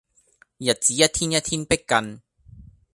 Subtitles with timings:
[0.57, 2.21] 日子一天一天迫近